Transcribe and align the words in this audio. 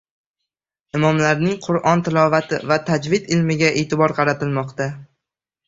Imomlarning 0.99 1.59
Qur’on 1.67 2.01
tilovati 2.09 2.61
va 2.73 2.79
tajvid 2.89 3.31
ilmiga 3.39 3.73
e’tibor 3.85 4.17
qaratilmoqda 4.21 4.93